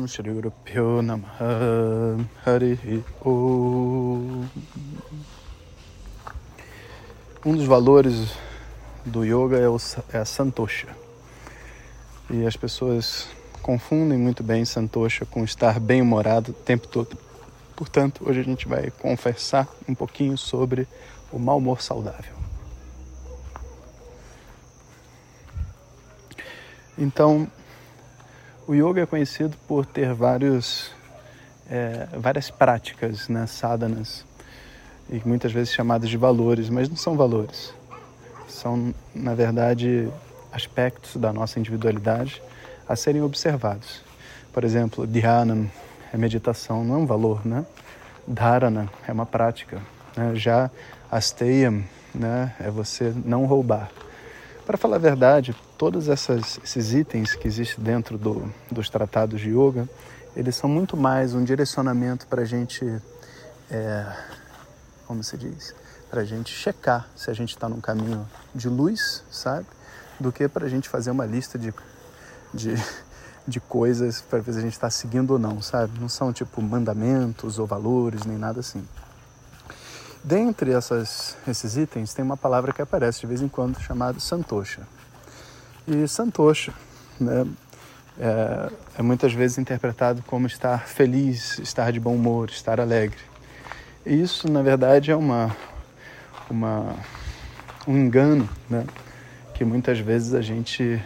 [0.00, 4.46] Om Shri Guru Pyo Namaha Hari Om
[7.44, 8.32] Um dos valores
[9.04, 9.76] do yoga é, o,
[10.10, 10.88] é a santosha.
[12.30, 13.28] E as pessoas
[13.60, 17.18] confundem muito bem santosha com estar bem-humorado o tempo todo.
[17.76, 20.88] Portanto, hoje a gente vai conversar um pouquinho sobre
[21.30, 22.34] o mau humor saudável.
[26.96, 27.46] Então,
[28.70, 30.92] o yoga é conhecido por ter vários,
[31.68, 34.24] é, várias práticas, né, sadhanas,
[35.10, 37.74] e muitas vezes chamadas de valores, mas não são valores.
[38.48, 40.08] São, na verdade,
[40.52, 42.40] aspectos da nossa individualidade
[42.88, 44.02] a serem observados.
[44.52, 45.68] Por exemplo, dhyana
[46.12, 47.66] é meditação, não é um valor, né?
[48.24, 49.82] Dharana é uma prática.
[50.16, 50.36] Né?
[50.36, 50.70] Já
[51.10, 51.82] asteyam
[52.14, 53.90] né, é você não roubar.
[54.70, 59.48] Para falar a verdade, todos essas, esses itens que existem dentro do, dos tratados de
[59.48, 59.88] yoga,
[60.36, 62.84] eles são muito mais um direcionamento para a gente,
[63.68, 64.06] é,
[65.08, 65.74] como se diz,
[66.08, 69.66] para a gente checar se a gente está num caminho de luz, sabe?
[70.20, 71.74] Do que para a gente fazer uma lista de,
[72.54, 72.76] de,
[73.48, 75.98] de coisas para ver se a gente está seguindo ou não, sabe?
[75.98, 78.86] Não são tipo mandamentos ou valores, nem nada assim.
[80.22, 84.82] Dentre essas, esses itens, tem uma palavra que aparece de vez em quando chamada santosha.
[85.88, 86.74] E santosha
[87.18, 87.46] né,
[88.18, 93.18] é, é muitas vezes interpretado como estar feliz, estar de bom humor, estar alegre.
[94.04, 95.56] E isso, na verdade, é uma,
[96.50, 96.94] uma,
[97.86, 98.84] um engano né,
[99.54, 101.02] que muitas vezes a gente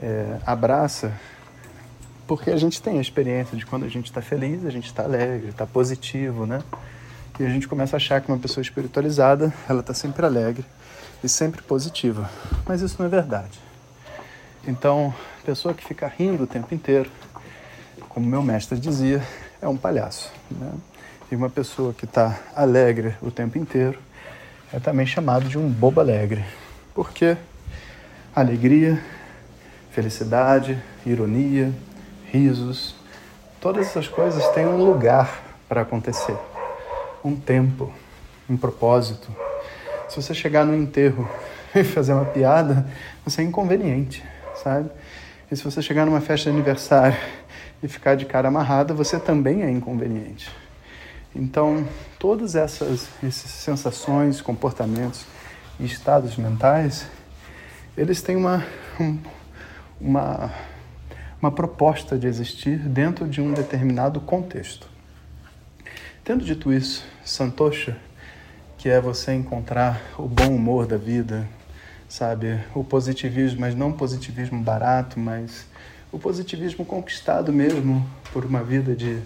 [0.00, 1.12] é, abraça
[2.26, 5.02] porque a gente tem a experiência de quando a gente está feliz, a gente está
[5.02, 6.62] alegre, está positivo, né?
[7.40, 10.64] E a gente começa a achar que uma pessoa espiritualizada, ela está sempre alegre
[11.24, 12.30] e sempre positiva.
[12.66, 13.58] Mas isso não é verdade.
[14.68, 15.12] Então,
[15.44, 17.10] pessoa que fica rindo o tempo inteiro,
[18.08, 19.22] como meu mestre dizia,
[19.62, 20.30] é um palhaço.
[20.50, 20.72] Né?
[21.30, 23.98] E uma pessoa que está alegre o tempo inteiro
[24.70, 26.44] é também chamado de um bobo alegre.
[26.94, 27.36] Porque
[28.36, 29.02] alegria,
[29.90, 31.72] felicidade, ironia,
[32.30, 32.94] risos,
[33.58, 36.36] todas essas coisas têm um lugar para acontecer
[37.24, 37.92] um tempo,
[38.48, 39.34] um propósito.
[40.08, 41.28] Se você chegar no enterro
[41.74, 42.86] e fazer uma piada,
[43.24, 44.22] você é inconveniente,
[44.62, 44.90] sabe?
[45.50, 47.16] E se você chegar numa festa de aniversário
[47.82, 50.50] e ficar de cara amarrada, você também é inconveniente.
[51.34, 51.86] Então,
[52.18, 55.24] todas essas, essas sensações, comportamentos
[55.80, 57.06] e estados mentais,
[57.96, 58.64] eles têm uma,
[60.00, 60.52] uma,
[61.40, 64.91] uma proposta de existir dentro de um determinado contexto.
[66.24, 67.96] Tendo dito isso, Santosha,
[68.78, 71.48] que é você encontrar o bom humor da vida,
[72.08, 72.60] sabe?
[72.76, 75.66] O positivismo, mas não positivismo barato, mas
[76.12, 79.20] o positivismo conquistado mesmo por uma vida de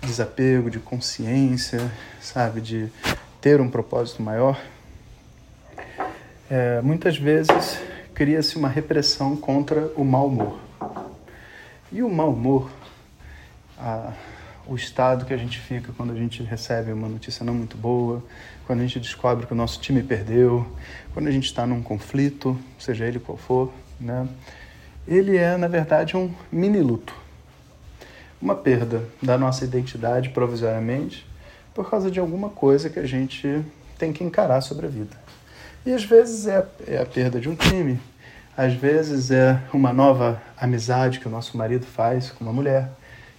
[0.00, 1.80] desapego, de consciência,
[2.20, 2.60] sabe?
[2.60, 2.88] De
[3.40, 4.62] ter um propósito maior.
[6.48, 7.80] É, muitas vezes
[8.14, 10.60] cria-se uma repressão contra o mau humor.
[11.90, 12.70] E o mau humor,
[13.76, 14.12] a,
[14.68, 18.22] o estado que a gente fica quando a gente recebe uma notícia não muito boa,
[18.66, 20.70] quando a gente descobre que o nosso time perdeu,
[21.14, 24.28] quando a gente está num conflito, seja ele qual for, né?
[25.06, 27.14] Ele é, na verdade, um mini luto.
[28.40, 31.26] Uma perda da nossa identidade provisoriamente
[31.72, 33.64] por causa de alguma coisa que a gente
[33.96, 35.16] tem que encarar sobre a vida.
[35.86, 37.98] E às vezes é, é a perda de um time,
[38.54, 42.90] às vezes é uma nova amizade que o nosso marido faz com uma mulher,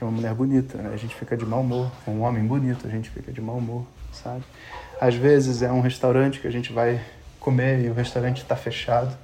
[0.00, 0.90] que é uma mulher bonita, né?
[0.94, 1.92] a gente fica de mau humor.
[2.08, 4.42] Um homem bonito, a gente fica de mau humor, sabe?
[4.98, 6.98] Às vezes é um restaurante que a gente vai
[7.38, 9.14] comer e o restaurante está fechado,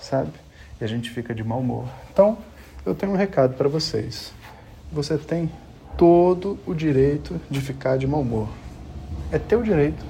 [0.00, 0.32] sabe?
[0.80, 1.86] E a gente fica de mau humor.
[2.12, 2.38] Então,
[2.84, 4.32] eu tenho um recado para vocês.
[4.90, 5.48] Você tem
[5.96, 8.48] todo o direito de ficar de mau humor.
[9.30, 10.04] É teu direito.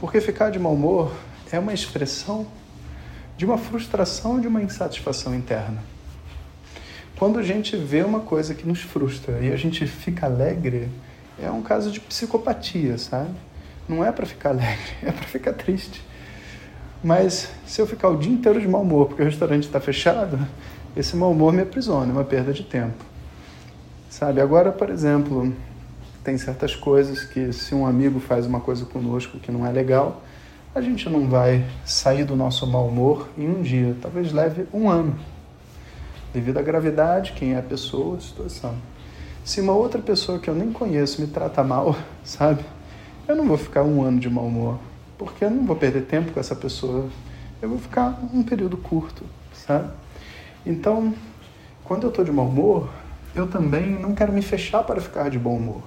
[0.00, 1.14] Porque ficar de mau humor
[1.52, 2.44] é uma expressão
[3.36, 5.80] de uma frustração, de uma insatisfação interna.
[7.18, 10.90] Quando a gente vê uma coisa que nos frustra e a gente fica alegre,
[11.42, 13.30] é um caso de psicopatia, sabe?
[13.88, 16.04] Não é para ficar alegre, é para ficar triste.
[17.02, 20.38] Mas se eu ficar o dia inteiro de mau humor porque o restaurante está fechado,
[20.94, 23.02] esse mau humor me aprisiona, é uma perda de tempo.
[24.10, 24.42] Sabe?
[24.42, 25.54] Agora, por exemplo,
[26.22, 30.22] tem certas coisas que se um amigo faz uma coisa conosco que não é legal,
[30.74, 34.90] a gente não vai sair do nosso mau humor em um dia, talvez leve um
[34.90, 35.18] ano
[36.36, 38.74] devido à gravidade, quem é a pessoa, a situação.
[39.42, 42.62] Se uma outra pessoa que eu nem conheço me trata mal, sabe?
[43.26, 44.78] Eu não vou ficar um ano de mau humor,
[45.16, 47.08] porque eu não vou perder tempo com essa pessoa.
[47.62, 49.24] Eu vou ficar um período curto,
[49.54, 49.88] sabe?
[50.66, 51.14] Então,
[51.84, 52.90] quando eu estou de mau humor,
[53.34, 55.80] eu também não quero me fechar para ficar de bom humor.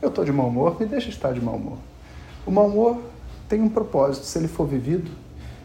[0.00, 1.78] Eu estou de mau humor, me deixa estar de mau humor.
[2.44, 3.00] O mau humor
[3.48, 5.08] tem um propósito, se ele for vivido,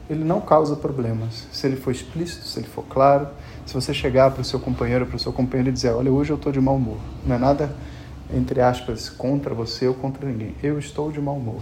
[0.09, 1.47] ele não causa problemas.
[1.51, 3.27] Se ele for explícito, se ele for claro,
[3.65, 6.31] se você chegar para o seu companheiro, para o seu companheiro e dizer, olha, hoje
[6.31, 7.75] eu estou de mau humor, não é nada,
[8.33, 10.55] entre aspas, contra você ou contra ninguém.
[10.63, 11.61] Eu estou de mau humor.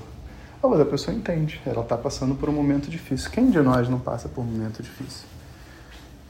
[0.62, 3.30] A outra pessoa entende, ela está passando por um momento difícil.
[3.30, 5.27] Quem de nós não passa por um momento difícil?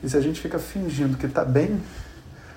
[0.04, 1.82] E se a gente fica fingindo que está bem,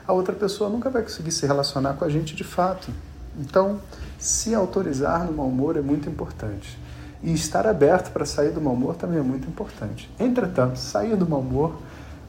[0.06, 2.90] a outra pessoa nunca vai conseguir se relacionar com a gente de fato.
[3.38, 3.80] Então,
[4.18, 6.78] se autorizar no mau humor é muito importante.
[7.22, 10.10] E estar aberto para sair do mau humor também é muito importante.
[10.20, 11.76] Entretanto, sair do mau humor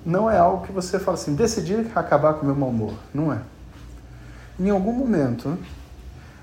[0.05, 2.93] não é algo que você fala assim, decidir acabar com o meu mau humor.
[3.13, 3.41] Não é.
[4.59, 5.57] Em algum momento,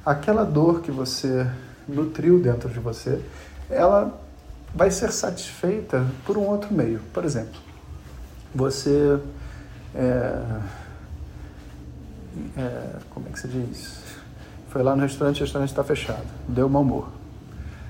[0.04, 1.46] aquela dor que você
[1.88, 3.20] nutriu dentro de você,
[3.68, 4.20] ela
[4.74, 7.00] vai ser satisfeita por um outro meio.
[7.12, 7.60] Por exemplo,
[8.54, 9.18] você.
[9.94, 10.42] É,
[12.56, 14.00] é, como é que se diz?
[14.68, 17.08] Foi lá no restaurante, o restaurante está fechado, deu mau humor.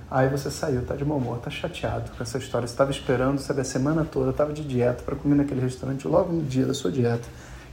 [0.08, 2.66] Aí você saiu, tá de mau humor, tá chateado com essa história.
[2.66, 6.32] Você estava esperando, sabe, a semana toda, estava de dieta para comer naquele restaurante logo
[6.32, 7.26] no dia da sua dieta,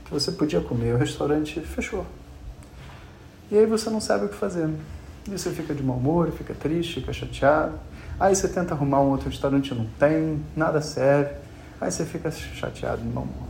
[0.04, 0.94] que você podia comer.
[0.94, 2.04] O restaurante fechou.
[3.52, 4.68] E aí você não sabe o que fazer.
[5.28, 7.74] E você fica de mau humor, fica triste, fica chateado.
[8.18, 11.30] Aí você tenta arrumar um outro restaurante, não tem, nada serve.
[11.80, 13.48] Aí você fica chateado, de mau humor.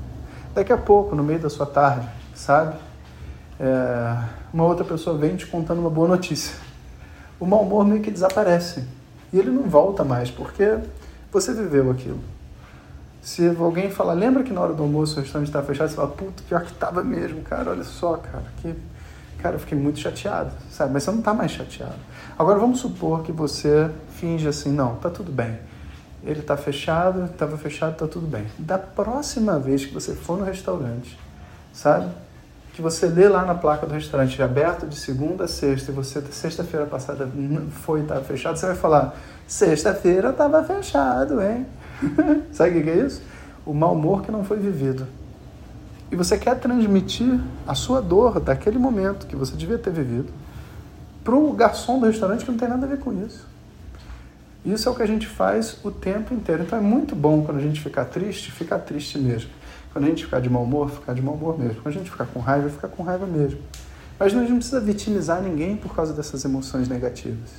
[0.55, 2.77] Daqui a pouco, no meio da sua tarde, sabe?
[3.59, 6.64] É, uma outra pessoa vem te contando uma boa notícia
[7.39, 8.85] o mau humor meio que desaparece.
[9.33, 10.79] E ele não volta mais, porque
[11.33, 12.21] você viveu aquilo.
[13.23, 16.09] Se alguém fala, lembra que na hora do almoço o restaurante estava fechado, você fala,
[16.09, 18.75] puta, pior que estava mesmo, cara, olha só, cara, que...
[19.39, 20.93] Cara, eu fiquei muito chateado, sabe?
[20.95, 21.99] Mas você não está mais chateado.
[22.39, 25.59] Agora vamos supor que você finge assim, não, tá tudo bem.
[26.23, 28.47] Ele está fechado, estava fechado, está tudo bem.
[28.59, 31.19] Da próxima vez que você for no restaurante,
[31.75, 32.11] sabe?
[32.75, 36.21] Que você lê lá na placa do restaurante aberto de segunda a sexta e você
[36.33, 37.31] sexta-feira passada
[37.71, 39.17] foi estava fechado, você vai falar
[39.47, 41.67] sexta-feira estava fechado, hein?
[42.53, 43.23] Sabe o que é isso?
[43.65, 45.07] O mau humor que não foi vivido.
[46.11, 50.33] E você quer transmitir a sua dor daquele momento que você devia ter vivido
[51.23, 53.47] para o garçom do restaurante que não tem nada a ver com isso.
[54.67, 56.65] Isso é o que a gente faz o tempo inteiro.
[56.65, 59.51] Então é muito bom quando a gente ficar triste, ficar triste mesmo.
[59.95, 61.81] Quando a gente ficar de mau humor, ficar de mau humor mesmo.
[61.81, 63.61] Quando a gente ficar com raiva, ficar com raiva mesmo.
[64.19, 67.51] Mas a gente não precisa vitimizar ninguém por causa dessas emoções negativas.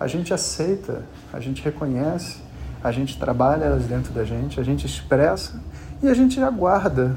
[0.00, 2.38] A gente aceita, a gente reconhece,
[2.82, 5.62] a gente trabalha elas dentro da gente, a gente expressa
[6.02, 7.14] e a gente aguarda,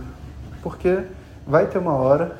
[0.62, 1.01] porque
[1.48, 2.38] vai ter uma hora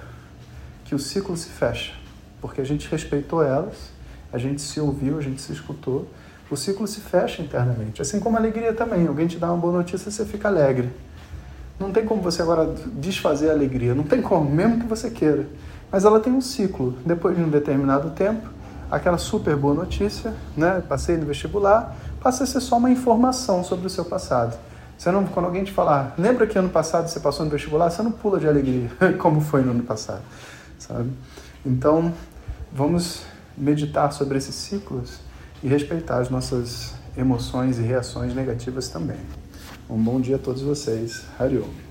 [0.86, 1.94] que o ciclo se fecha,
[2.40, 3.90] porque a gente respeitou elas,
[4.32, 6.08] a gente se ouviu, a gente se escutou,
[6.52, 8.04] o ciclo se fecha internamente.
[8.04, 10.92] Assim como a alegria também, alguém te dá uma boa notícia, você fica alegre.
[11.80, 15.48] Não tem como você agora desfazer a alegria, não tem como, mesmo que você queira.
[15.92, 16.96] Mas ela tem um ciclo.
[17.06, 18.50] Depois de um determinado tempo,
[18.90, 20.82] aquela super boa notícia, né?
[20.88, 24.58] Passei no vestibular, passa a ser só uma informação sobre o seu passado.
[24.98, 28.02] Você não, quando alguém te falar, lembra que ano passado você passou no vestibular, você
[28.02, 28.90] não pula de alegria,
[29.20, 30.24] como foi no ano passado,
[30.80, 31.12] sabe?
[31.64, 32.12] Então,
[32.74, 33.22] vamos
[33.56, 35.20] meditar sobre esses ciclos
[35.62, 39.18] e respeitar as nossas emoções e reações negativas também.
[39.90, 41.24] Um bom dia a todos vocês.
[41.40, 41.87] Hariom.